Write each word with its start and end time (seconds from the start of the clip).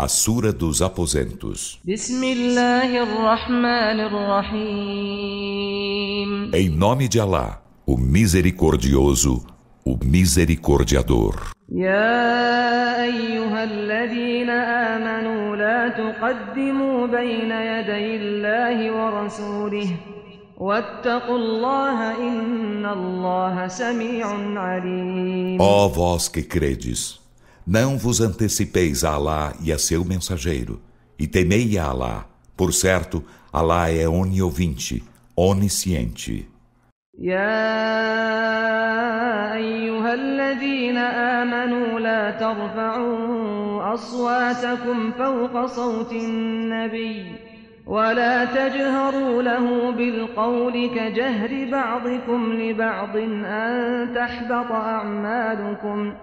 A 0.00 0.06
Sura 0.06 0.52
dos 0.52 0.80
Aposentos. 0.80 1.80
بسم 1.84 2.24
الله 2.24 3.02
الرحمن 3.02 4.00
الرحيم 5.18 6.50
Em 6.54 6.68
nome 6.68 7.08
de 7.08 7.18
Alá, 7.18 7.60
o 7.84 7.96
Misericordioso, 7.96 9.44
o 9.84 9.96
Misericordiador. 10.04 11.34
يا 11.72 13.02
أيها 13.04 13.64
الذين 13.64 14.50
آمنوا 14.50 15.56
لا 15.56 15.88
تقدموا 15.88 17.06
بين 17.06 17.50
يدي 17.50 18.16
الله 18.16 18.90
ورسوله 18.92 19.90
واتقوا 20.56 21.36
الله 21.38 22.16
إن 22.28 22.86
الله 22.86 23.68
سميع 23.68 24.26
عليم 24.60 25.58
Ó 25.60 25.88
vós 25.88 26.28
que 26.28 26.42
credes, 26.42 27.18
não 27.67 27.97
vos 27.97 28.19
antecipeis 28.21 29.03
a 29.03 29.13
Alá 29.13 29.53
e 29.61 29.71
a 29.71 29.77
seu 29.77 30.03
mensageiro, 30.03 30.81
e 31.17 31.27
temei 31.27 31.77
a 31.77 31.85
Alá. 31.85 32.25
Por 32.57 32.73
certo, 32.73 33.23
Alá 33.51 33.89
é 33.89 34.07
oniovinte, 34.07 35.03
onisciente. 35.35 36.53
يا 37.19 37.53
أيها 39.53 40.13
الذين 40.13 40.97
آمنوا 40.97 41.99
لا 41.99 42.31
ترفعوا 42.31 43.93
أصواتكم 43.93 45.11
فوق 45.11 45.65
صوت 45.65 46.11
النبي 46.11 47.25
ولا 47.85 48.45
تجهروا 48.45 49.41
له 49.41 49.91
بالقول 49.91 50.89
كجهر 50.95 51.71
بعضكم 51.71 52.53
لبعض 52.53 53.17
أن 53.45 54.13
تحبط 54.15 54.71
أعمالكم 54.71 56.13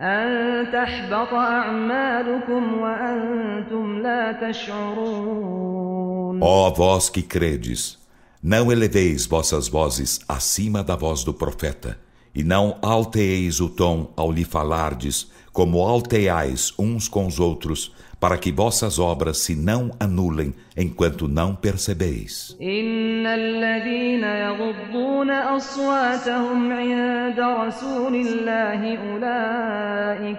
أن 0.00 0.72
تحبط 0.72 1.32
أعمالكم 1.32 2.78
وأنتم 2.78 3.98
لا 3.98 4.32
تشعرون 4.50 5.94
Ó 6.40 6.70
vós 6.70 7.08
que 7.08 7.22
credes, 7.22 7.98
não 8.42 8.70
eleveis 8.72 9.24
vossas 9.24 9.68
vozes 9.68 10.20
acima 10.28 10.82
da 10.82 10.96
voz 10.96 11.22
do 11.24 11.32
profeta, 11.32 11.98
e 12.34 12.42
não 12.42 12.76
alteeis 12.82 13.60
o 13.60 13.68
tom 13.68 14.12
ao 14.16 14.32
lhe 14.32 14.44
falardes, 14.44 15.30
como 15.52 15.80
alteais 15.80 16.74
uns 16.78 17.08
com 17.08 17.26
os 17.26 17.38
outros, 17.38 17.94
para 18.20 18.38
que 18.38 18.50
vossas 18.50 18.98
obras 18.98 19.38
se 19.38 19.54
não 19.54 19.90
anulem 20.00 20.54
enquanto 20.76 21.28
não 21.28 21.54
percebeis. 21.54 22.56
إن 22.60 23.26
الذين 23.26 24.24
يغضون 24.24 25.30
أصواتهم 25.30 26.72
عند 26.72 27.40
رسول 27.40 28.14
الله 28.14 28.80
أولئك 28.96 30.38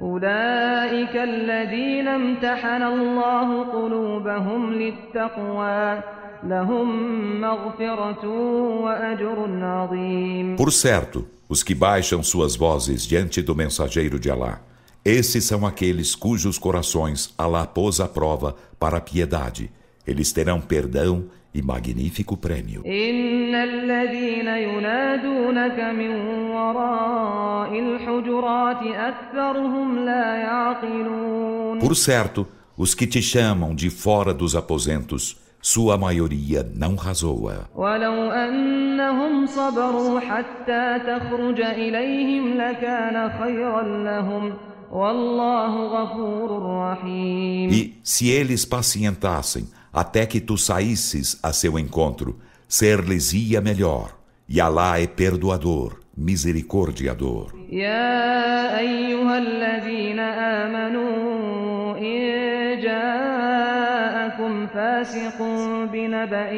أولئك 0.00 1.16
الذين 1.16 2.08
امتحن 2.08 2.82
الله 2.82 3.64
قلوبهم 3.64 4.72
للتقوى 4.72 6.02
لهم 6.44 7.40
مغفرة 7.40 8.28
وأجر 8.84 9.64
عظيم 9.64 10.56
Por 10.56 10.72
certo, 10.72 11.26
os 11.48 11.62
que 11.62 11.74
baixam 11.74 12.22
suas 12.22 12.56
vozes 12.56 13.06
diante 13.06 13.40
do 13.42 13.54
mensageiro 13.54 14.18
de 14.18 14.30
Alá, 14.30 14.60
esses 15.03 15.45
são 15.45 15.65
aqueles 15.65 16.13
cujos 16.13 16.57
corações 16.57 17.33
Allah 17.37 17.65
pôs 17.65 18.01
à 18.01 18.07
prova 18.07 18.55
para 18.77 18.97
a 18.97 19.01
piedade. 19.01 19.71
Eles 20.05 20.31
terão 20.33 20.59
perdão 20.59 21.25
e 21.53 21.61
magnífico 21.61 22.35
prêmio. 22.35 22.83
Por 31.79 31.95
certo, 31.95 32.47
os 32.77 32.93
que 32.93 33.07
te 33.07 33.21
chamam 33.21 33.73
de 33.73 33.89
fora 33.89 34.33
dos 34.33 34.55
aposentos, 34.55 35.37
sua 35.61 35.97
maioria 35.97 36.69
não 36.75 36.95
razoa. 36.95 37.69
ولو 44.92 45.10
أنهم 45.10 45.88
صبروا 45.88 46.24
حتى 46.24 46.24
تخرج 46.24 46.26
إليهم 46.26 46.26
لكان 46.26 46.26
خيرا 46.26 46.34
لهم 46.34 46.34
والله 46.34 46.42
غفور 46.42 46.50
رحيم 46.92 47.70
E 47.70 47.94
se 48.02 48.28
eles 48.30 48.64
pacientassem 48.64 49.68
até 49.92 50.26
que 50.26 50.40
tu 50.40 50.56
saísses 50.58 51.38
a 51.42 51.52
seu 51.52 51.78
encontro, 51.78 52.38
ser-lhes-ia 52.68 53.60
melhor. 53.60 54.08
E 54.48 54.60
Alá 54.60 55.00
é 55.00 55.06
perdoador, 55.06 56.00
misericordiador. 56.16 57.54
يا 57.70 58.78
أيها 58.78 59.38
الذين 59.38 60.18
آمنوا 60.20 61.98
إن 61.98 62.80
جاءكم 62.82 64.66
فاسق 64.66 65.42
بنبأ 65.92 66.52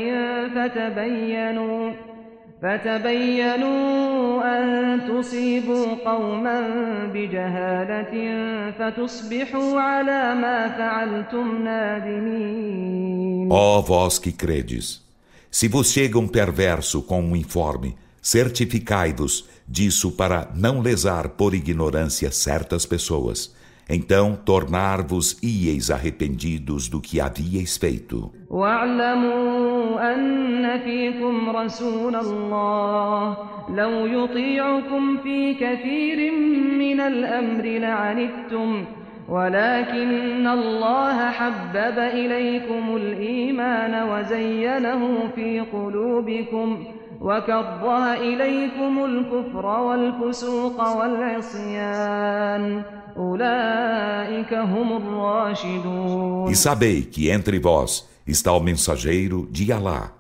فتبينوا 0.55 1.93
فتبينوا 2.63 4.43
أن 4.45 5.01
تصيبوا 5.09 5.87
قوما 6.05 6.61
بجهالة 7.15 8.15
فتصبحوا 8.79 9.81
على 9.81 10.35
ما 10.35 10.69
فعلتم 10.69 11.65
نادمين 11.65 13.49
Ó 13.51 13.81
vós 13.81 14.19
que 14.19 14.33
credes, 14.33 15.03
se 15.51 15.69
vos 15.69 15.93
chega 15.93 16.19
um 16.19 16.27
perverso 16.27 17.03
com 17.03 17.23
um 17.23 17.37
informe, 17.37 17.97
certificai-vos 18.21 19.45
disso 19.69 20.11
para 20.13 20.51
não 20.55 20.81
lesar 20.81 21.29
por 21.31 21.55
ignorância 21.55 22.33
certas 22.33 22.85
pessoas. 22.85 23.55
Então 23.89 24.35
tornar-vos 24.35 25.39
ieis 25.43 25.91
arrependidos 25.91 26.89
do 26.89 27.01
que 27.01 27.21
havíeis 27.21 27.77
feito. 27.77 28.33
واعلموا 28.51 30.15
أن 30.15 30.81
فيكم 30.85 31.57
رسول 31.57 32.17
الله 32.17 33.37
لو 33.71 34.07
يطيعكم 34.07 35.17
في 35.17 35.55
كثير 35.55 36.33
من 36.79 37.01
الأمر 37.01 37.65
لعنتم 37.65 38.85
ولكن 39.29 40.47
الله 40.47 41.31
حبب 41.31 41.99
إليكم 41.99 42.97
الإيمان 42.97 44.09
وزينه 44.09 45.29
في 45.35 45.61
قلوبكم 45.61 46.85
وكره 47.21 48.15
إليكم 48.15 49.05
الكفر 49.05 49.67
والفسوق 49.67 50.97
والعصيان 50.97 52.83
أولئك 53.17 54.55
هم 54.55 54.97
الراشدون 54.97 56.53
E 56.53 56.57
sabei 56.57 57.03
que 57.03 57.31
entre 57.31 57.59
vós 57.59 58.07
está 58.27 58.53
o 58.53 58.61
mensageiro 58.61 59.49
de 59.51 59.73
Alá. 59.73 60.13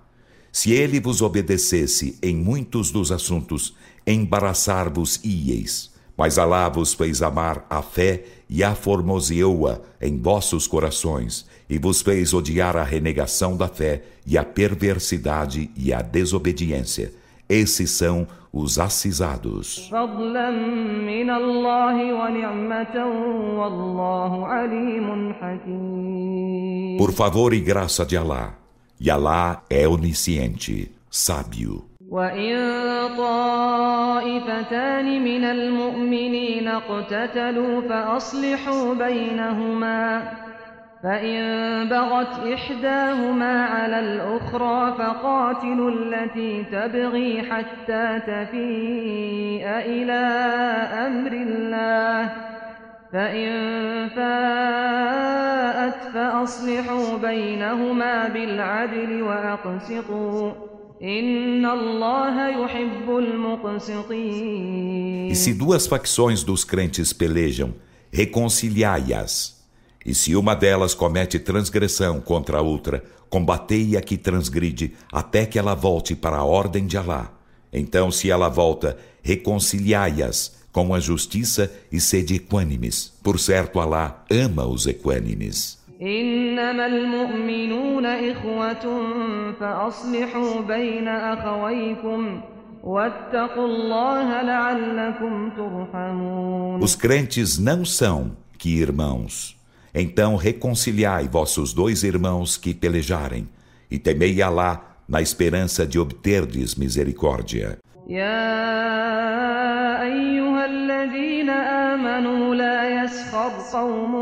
Se 0.50 0.72
ele 0.72 0.98
vos 1.00 1.20
obedecesse 1.20 2.18
em 2.22 2.34
muitos 2.34 2.90
dos 2.90 3.12
assuntos, 3.12 3.76
embaraçar-vos 4.06 5.20
ieis. 5.22 5.94
Mas 6.16 6.38
Alá 6.38 6.68
vos 6.68 6.94
fez 6.94 7.20
amar 7.20 7.66
a 7.68 7.82
fé 7.82 8.24
e 8.48 8.64
a 8.64 8.74
formoseou-a 8.74 9.80
em 10.00 10.18
vossos 10.18 10.66
corações, 10.66 11.46
e 11.70 11.78
vos 11.78 12.02
fez 12.02 12.32
odiar 12.34 12.76
a 12.76 12.82
renegação 12.82 13.56
da 13.56 13.68
fé 13.68 14.02
e 14.26 14.36
a 14.38 14.44
perversidade 14.44 15.70
e 15.76 15.92
a 15.92 16.02
desobediência. 16.02 17.12
Esses 17.48 17.90
são 17.90 18.26
os 18.52 18.78
acisados. 18.78 19.88
فضلا 19.90 20.50
من 20.50 21.30
الله 21.30 22.12
ونعمة 22.12 22.96
والله 23.60 24.46
عليم 24.46 25.32
حكيم 25.32 26.96
Por 26.98 27.12
favor 27.12 27.52
e 27.52 27.60
graça 27.60 28.04
de 28.04 28.16
Alá. 28.16 28.54
E 29.00 29.10
Alá 29.10 29.62
é 29.70 29.86
onisciente, 29.86 30.90
sábio. 31.10 31.84
وإن 32.08 32.56
طائفتان 33.18 35.24
من 35.24 35.44
المؤمنين 35.44 36.68
اقتتلوا 36.68 37.80
فأصلحوا 37.80 38.94
بينهما 38.94 40.22
فإن 41.03 41.89
بغت 41.89 42.47
إحداهما 42.53 43.65
على 43.65 43.99
الأخرى 43.99 44.95
فقاتلوا 44.97 45.91
التي 45.91 46.63
تبغي 46.63 47.41
حتى 47.41 48.19
تفيء 48.19 49.65
إلى 49.65 50.21
أمر 51.07 51.31
الله 51.31 52.33
فإن 53.13 53.49
فاءت 54.09 55.95
فأصلحوا 56.13 57.17
بينهما 57.17 58.27
بالعدل 58.27 59.21
وأقسطوا 59.21 60.51
إن 61.03 61.65
الله 61.65 62.47
يحب 62.47 63.17
المقسطين 63.17 64.51
E 65.31 65.35
se 65.35 65.53
duas 65.53 65.87
facções 65.87 66.43
dos 66.43 66.63
crentes 66.63 67.13
pelejam, 67.13 67.73
reconciliai-as. 68.13 69.60
E 70.04 70.14
se 70.14 70.36
uma 70.36 70.54
delas 70.54 70.94
comete 70.94 71.38
transgressão 71.38 72.20
contra 72.20 72.58
a 72.58 72.62
outra, 72.62 73.02
combatei 73.28 73.96
a 73.96 74.00
que 74.00 74.16
transgride 74.16 74.94
até 75.12 75.44
que 75.44 75.58
ela 75.58 75.74
volte 75.74 76.14
para 76.14 76.36
a 76.36 76.44
ordem 76.44 76.86
de 76.86 76.96
Alá. 76.96 77.32
Então, 77.72 78.10
se 78.10 78.30
ela 78.30 78.48
volta, 78.48 78.96
reconciliai-as 79.22 80.56
com 80.70 80.94
a 80.94 81.00
justiça 81.00 81.72
e 81.90 82.00
sede 82.00 82.34
equânimes. 82.36 83.12
Por 83.22 83.38
certo, 83.40 83.80
Alá 83.80 84.24
ama 84.30 84.66
os 84.66 84.86
equânimes. 84.86 85.76
إنما 86.02 86.86
المؤمنون 86.86 88.06
إخوة 88.06 88.84
فأصلحوا 89.60 90.60
بين 90.60 91.08
أخويكم 91.08 92.40
واتقوا 92.84 93.66
الله 93.66 94.42
لعلكم 94.42 95.50
ترحمون 95.56 96.82
Os 96.82 96.94
crentes 96.94 97.58
não 97.58 97.84
são 97.84 98.32
que 98.58 98.78
irmãos. 98.78 99.56
Então 99.94 100.36
reconciliai 100.36 101.26
vossos 101.26 101.72
dois 101.72 102.02
irmãos 102.02 102.56
que 102.56 102.74
pelejarem, 102.74 103.48
e 103.90 103.98
temei 103.98 104.42
Alá 104.42 104.98
na 105.08 105.22
esperança 105.22 105.86
de 105.86 105.98
obterdes 105.98 106.74
misericórdia. 106.74 107.78
يا 108.08 110.02
أيها 110.02 110.64
الذين 110.66 111.50
آمنوا 111.50 112.54
لا 112.54 113.02
يسخر 113.02 113.50
قوم 113.72 114.12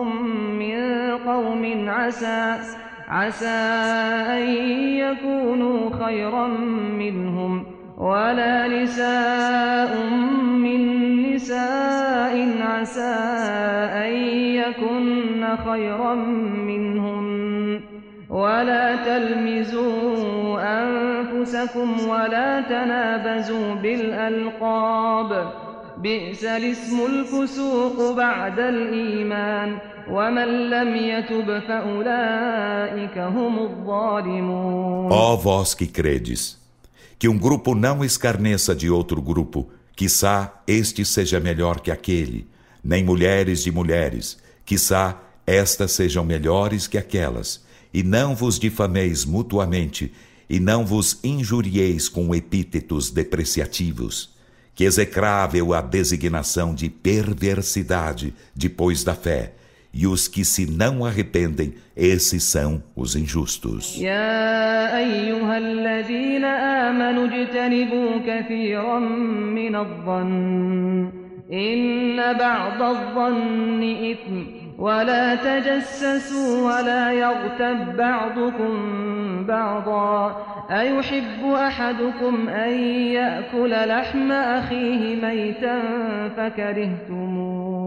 من 0.58 0.78
قوم 1.18 1.90
عسى 1.90 2.60
عسى 3.08 3.46
أن 4.36 4.48
يكونوا 5.04 6.06
خيرا 6.06 6.46
منهم 6.98 7.66
ولا 7.99 8.67
نساء 8.67 10.03
من 10.63 10.81
نساء 11.33 12.57
عسى 12.61 13.15
أن 13.91 14.13
يكن 14.55 15.57
خيرا 15.69 16.15
منهن. 16.65 17.79
ولا 18.29 18.95
تلمزوا 18.95 20.61
أنفسكم 20.61 22.09
ولا 22.09 22.61
تنابزوا 22.61 23.73
بالألقاب. 23.75 25.53
بئس 25.97 26.45
الاسم 26.45 27.05
الفسوق 27.05 28.17
بعد 28.17 28.59
الإيمان. 28.59 29.77
ومن 30.11 30.69
لم 30.69 30.95
يتب 30.95 31.59
فأولئك 31.59 33.17
هم 33.17 33.59
الظالمون. 33.59 35.11
Que 37.19 37.27
um 37.27 37.37
grupo 37.37 37.75
não 37.75 38.03
escarneça 38.03 38.73
de 38.73 38.89
outro 38.89 39.21
grupo, 39.21 39.69
quiçá 39.93 40.63
este 40.65 41.03
seja 41.03 41.37
melhor 41.37 41.81
que 41.81 41.91
aquele, 41.91 42.47
nem 42.81 43.03
mulheres 43.03 43.61
de 43.61 43.71
mulheres, 43.71 44.37
quiçá 44.65 45.21
estas 45.45 45.91
sejam 45.91 46.23
melhores 46.23 46.87
que 46.87 46.97
aquelas, 46.97 47.61
e 47.93 48.03
não 48.03 48.33
vos 48.33 48.57
difameis 48.57 49.25
mutuamente, 49.25 50.13
e 50.49 50.61
não 50.61 50.85
vos 50.85 51.19
injurieis 51.21 52.07
com 52.07 52.33
epítetos 52.33 53.11
depreciativos. 53.11 54.33
Que 54.73 54.85
execrável 54.85 55.73
a 55.73 55.81
designação 55.81 56.73
de 56.73 56.89
perversidade 56.89 58.33
depois 58.55 59.03
da 59.03 59.13
fé, 59.13 59.55
e 59.93 60.07
os 60.07 60.27
que 60.27 60.45
se 60.45 60.65
não 60.65 61.05
arrependem, 61.05 61.73
esses 61.95 62.43
são 62.43 62.81
os 62.95 63.15
injustos. 63.15 63.99
ولا 74.79 75.35
تجسسوا 75.35 76.51
ولا 76.67 77.11
يغتب 77.11 77.97
بعضكم 77.97 78.73
بعضا. 79.45 80.45
أيحب 80.71 81.51
أحدكم 81.53 82.49
أن 82.49 82.73
يأكل 83.19 83.69
لحم 83.87 84.31
أخيه 84.31 85.15
ميتا 85.15 85.81
فكرهتموه. 86.37 87.78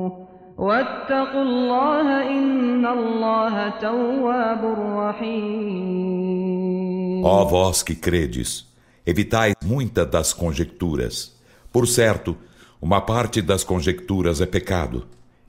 Ó 7.24 7.44
vós 7.44 7.82
que 7.82 7.94
credes, 7.94 8.66
evitai 9.06 9.54
muitas 9.64 10.10
das 10.10 10.32
conjecturas. 10.32 11.34
Por 11.72 11.86
certo, 11.86 12.36
uma 12.80 13.00
parte 13.00 13.40
das 13.40 13.64
conjecturas 13.64 14.40
é 14.40 14.46
pecado. 14.46 15.06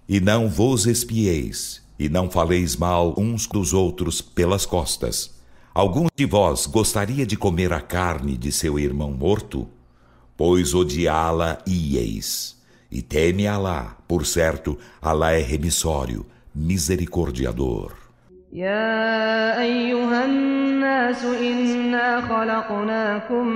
E 0.07 0.19
não 0.19 0.47
vos 0.47 0.85
espieis, 0.85 1.81
e 1.97 2.07
não 2.09 2.29
faleis 2.29 2.75
mal 2.75 3.13
uns 3.17 3.47
dos 3.47 3.73
outros 3.73 4.21
pelas 4.21 4.65
costas. 4.65 5.33
Algum 5.73 6.07
de 6.15 6.25
vós 6.25 6.65
gostaria 6.67 7.25
de 7.25 7.35
comer 7.35 7.73
a 7.73 7.81
carne 7.81 8.37
de 8.37 8.51
seu 8.51 8.77
irmão 8.77 9.11
morto? 9.11 9.67
Pois 10.37 10.73
odiá-la 10.73 11.57
ieis. 11.67 12.61
E 12.95 13.01
teme 13.01 13.47
Alá, 13.47 13.97
por 14.07 14.23
certo, 14.23 14.77
Alá 15.01 15.31
é 15.31 15.41
remissório, 15.41 16.27
misericordiador. 16.53 17.91
يا 18.53 19.61
أيها 19.61 20.25
الناس 20.25 21.25
إنا 21.25 22.21
خلقناكم 22.21 23.47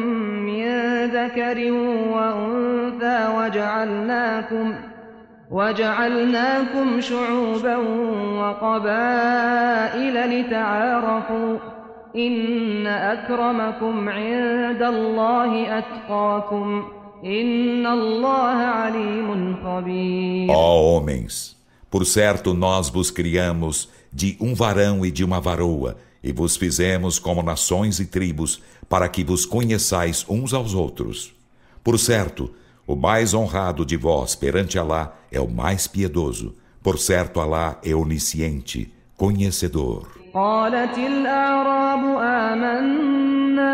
من 0.42 0.66
ذكر 1.06 1.72
وأنثى 2.12 3.28
وجعلناكم 3.38 4.76
وجعلناكم 5.52 7.02
شعوبا 7.02 7.76
وقبائل 8.42 10.16
لتعارفوا. 10.42 11.58
إن 12.16 12.88
أكرمكم 12.88 14.10
عند 14.10 14.84
الله 14.84 15.78
أتقاكم. 15.78 16.97
إن 17.25 17.87
الله 17.87 18.57
عليم 18.57 19.57
خبير 19.65 20.51
Ó 20.51 20.83
homens, 20.83 21.57
por 21.91 22.05
certo 22.05 22.53
nós 22.55 22.89
vos 22.89 23.11
criamos 23.11 23.89
de 24.13 24.37
um 24.41 24.55
varão 24.55 25.07
e 25.07 25.11
de 25.11 25.25
uma 25.25 25.41
varoa, 25.41 25.97
e 26.23 26.33
vos 26.33 26.57
fizemos 26.57 27.19
como 27.19 27.43
nações 27.43 28.01
e 28.01 28.07
tribos, 28.07 28.61
para 28.89 29.09
que 29.09 29.25
vos 29.25 29.47
conheçais 29.47 30.25
uns 30.29 30.53
aos 30.53 30.75
outros. 30.75 31.33
Por 31.83 31.99
certo, 31.99 32.51
o 32.87 32.95
mais 32.95 33.35
honrado 33.35 33.85
de 33.87 33.97
vós 33.97 34.35
perante 34.35 34.79
Alá 34.79 35.15
é 35.31 35.41
o 35.41 35.49
mais 35.49 35.87
piedoso. 35.87 36.55
Por 36.83 36.99
certo, 36.99 37.41
Alá 37.41 37.79
é 37.85 37.95
onisciente, 37.95 38.93
conhecedor. 39.17 40.23
قالت 40.35 40.99
الأعراب 40.99 42.05
آمنا 42.19 43.73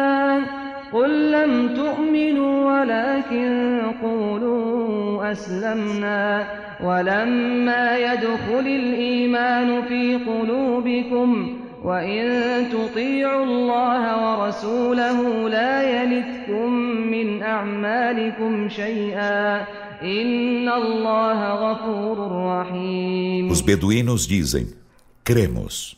قل 0.94 1.32
لم 1.32 1.76
تؤمنوا 1.76 2.82
ولكن 2.82 3.82
قولوا 4.02 5.32
أسلمنا 5.32 6.48
ولما 6.84 7.98
يدخل 7.98 8.60
الإيمان 8.68 9.82
في 9.82 10.16
قلوبكم 10.16 11.58
وإن 11.84 12.26
تطيعوا 12.70 13.46
الله 13.46 14.04
ورسوله 14.24 15.50
لا 15.50 16.04
يلتكم 16.04 16.72
من 17.12 17.44
أعمالكم 17.44 18.70
شيئا 18.70 19.62
إن 20.02 20.70
الله 20.70 21.40
غفور 21.54 22.18
رحيم 22.46 23.50
Os 23.52 23.62
beduínos 23.62 24.28
dizem: 24.28 24.68
Cremos. 25.24 25.96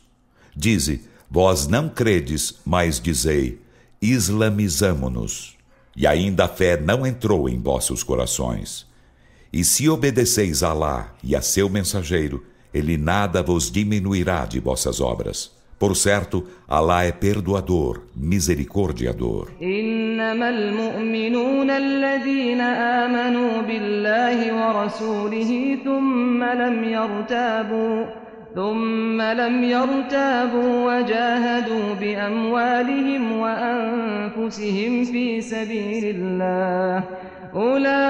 Dize: 0.56 1.02
Vós 1.30 1.68
não 1.68 1.90
credes, 1.90 2.62
mas 2.66 3.00
dizei: 3.00 3.65
Islamizamo-nos. 4.01 5.57
E 5.97 6.07
ainda 6.07 6.45
a 6.45 6.49
fé 6.49 6.81
não 6.81 7.07
entrou 7.07 7.49
em 7.49 7.61
vossos 7.61 8.03
corações. 8.03 8.87
E 9.53 9.65
se 9.65 9.89
obedeceis 9.89 10.63
a 10.63 10.71
Alá 10.71 11.13
e 11.23 11.35
a 11.35 11.43
seu 11.43 11.69
mensageiro, 11.69 12.45
ele 12.73 12.97
nada 12.97 13.43
vos 13.43 13.71
diminuirá 13.71 14.47
de 14.47 14.61
vossas 14.61 15.01
obras. 15.01 15.51
Por 15.79 15.97
certo, 15.97 16.45
Alá 16.69 17.05
é 17.05 17.11
perdoador, 17.13 18.03
misericordiador. 18.15 19.49
إنما 19.63 20.49
المؤمنون 20.49 21.71
الذين 21.71 22.61
آمنوا 22.61 23.63
بالله 23.63 24.39
ورسوله 24.53 25.79
ثم 25.85 26.45
لم 26.45 26.85
يرتابوا 26.85 28.07
ثم 28.55 29.23
لم 29.23 29.65
يرتابوا 29.65 30.73
وجاهدوا 30.87 31.95
بأموالهم 31.95 33.33
وأنفسهم 33.33 35.05
في 35.05 35.41
سبيل 35.41 36.17
الله 36.17 37.05
أولئك 37.55 38.05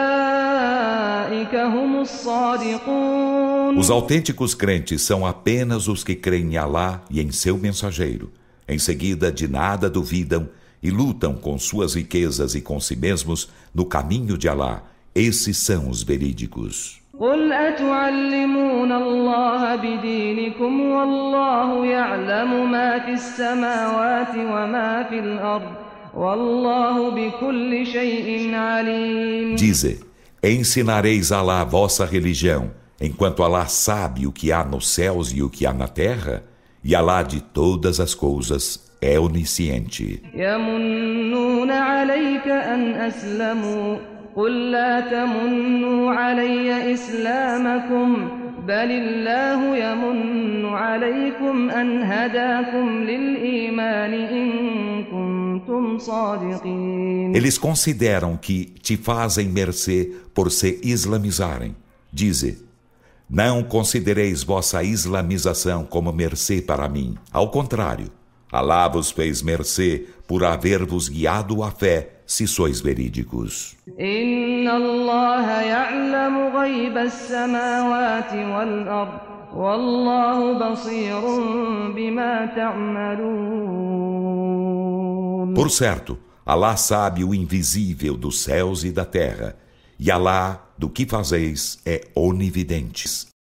هم 1.54 2.00
الصادقون 2.00 3.78
Os 3.78 3.90
autênticos 3.90 4.54
crentes 4.54 5.02
são 5.02 5.26
apenas 5.26 5.88
os 5.88 6.02
que 6.04 6.14
creem 6.14 6.54
em 6.54 6.56
Alá 6.56 7.02
e 7.10 7.20
em 7.20 7.30
seu 7.30 7.56
mensageiro. 7.56 8.30
Em 8.68 8.78
seguida, 8.78 9.30
de 9.30 9.46
nada 9.48 9.88
duvidam 9.88 10.48
e 10.82 10.90
lutam 10.90 11.34
com 11.34 11.58
suas 11.58 11.94
riquezas 11.94 12.54
e 12.54 12.60
com 12.60 12.80
si 12.80 12.96
mesmos 12.96 13.48
no 13.74 13.84
caminho 13.84 14.36
de 14.38 14.48
Alá. 14.48 14.82
Esses 15.14 15.56
são 15.58 15.88
os 15.88 16.02
verídicos. 16.02 17.00
قل 17.20 17.52
أتعلمون 17.52 18.92
الله 18.92 19.76
بدينكم 19.76 20.80
والله 20.80 21.86
يعلم 21.86 22.70
ما 22.70 22.98
في 22.98 23.12
السماوات 23.12 24.34
وما 24.36 25.06
في 25.10 25.18
الأرض 25.18 25.72
والله 26.14 27.10
بكل 27.10 27.86
شيء 27.86 28.54
عليم 28.54 29.56
Dize: 29.56 30.00
Ensinareis 30.42 31.32
a 31.32 31.38
Alá 31.38 31.60
a 31.60 31.64
vossa 31.64 32.04
religião, 32.06 32.70
enquanto 33.00 33.42
Alá 33.42 33.66
sabe 33.66 34.26
o 34.26 34.32
que 34.32 34.50
há 34.52 34.64
nos 34.64 34.88
céus 34.88 35.32
e 35.32 35.42
o 35.42 35.50
que 35.50 35.66
há 35.66 35.72
na 35.72 35.88
terra, 35.88 36.42
e 36.82 36.94
Alá 36.94 37.22
de 37.22 37.40
todas 37.40 38.00
as 38.00 38.14
coisas 38.14 38.90
é 39.02 39.18
onisciente. 39.18 40.22
يمنون 40.34 41.70
عليك 41.70 42.48
أن 42.48 42.94
أسلموا 42.94 43.96
قل 44.36 44.70
لا 44.70 45.00
تمنوا 45.00 46.12
علي 46.12 46.94
إسلامكم 46.94 48.28
بل 48.66 48.90
الله 48.90 49.76
يمن 49.76 50.66
عليكم 50.66 51.70
أن 51.70 52.02
هداكم 52.02 53.02
للإيمان 53.02 54.12
إن 54.12 54.50
كنتم 55.04 55.98
صادقين 55.98 57.34
Eles 57.34 57.58
consideram 57.58 58.36
que 58.36 58.64
te 58.82 58.96
fazem 58.96 59.48
mercê 59.48 60.12
por 60.34 60.50
se 60.50 60.80
islamizarem. 60.82 61.74
Dize, 62.12 62.64
não 63.28 63.62
considereis 63.62 64.42
vossa 64.42 64.82
islamização 64.82 65.84
como 65.84 66.12
mercê 66.12 66.60
para 66.60 66.88
mim. 66.88 67.16
Ao 67.32 67.48
contrário, 67.50 68.10
Alá 68.52 68.88
vos 68.88 69.12
fez 69.12 69.42
mercê 69.42 70.06
por 70.27 70.43
haver-vos 70.43 71.07
guiado 71.09 71.63
à 71.63 71.71
fé, 71.71 72.21
se 72.25 72.47
sois 72.47 72.81
verídicos. 72.81 73.75
Por 85.53 85.69
certo, 85.69 86.17
Alá 86.45 86.75
sabe 86.75 87.23
o 87.23 87.33
invisível 87.33 88.15
dos 88.15 88.41
céus 88.41 88.83
e 88.83 88.91
da 88.91 89.05
terra, 89.05 89.55
e 89.97 90.11
Alá, 90.11 90.69
do 90.77 90.89
que 90.89 91.05
fazeis, 91.05 91.79
é 91.85 92.07
onividentes. 92.13 93.34